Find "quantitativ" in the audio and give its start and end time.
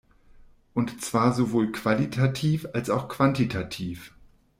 3.07-4.15